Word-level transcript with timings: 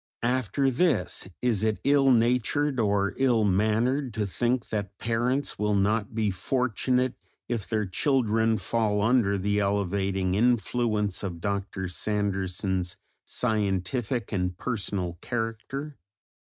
After 0.23 0.71
this, 0.71 1.27
is 1.43 1.61
it 1.61 1.77
"ill 1.83 2.09
natured 2.09 2.79
or 2.79 3.13
ill 3.17 3.43
mannered" 3.43 4.15
to 4.15 4.25
think 4.25 4.69
that 4.69 4.97
parents 4.97 5.59
will 5.59 5.75
not 5.75 6.15
be 6.15 6.31
fortunate 6.31 7.13
if 7.47 7.69
"their 7.69 7.85
children 7.85 8.57
fall 8.57 9.03
under 9.03 9.37
the 9.37 9.59
elevating 9.59 10.33
influence 10.33 11.21
of 11.21 11.39
Dr. 11.39 11.87
Sanderson's 11.87 12.97
scientific 13.25 14.31
and 14.31 14.57
personal 14.57 15.19
character"? 15.21 15.99